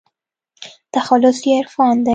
تخلص 0.95 1.39
يې 1.47 1.53
عرفان 1.59 1.95
دى. 2.05 2.09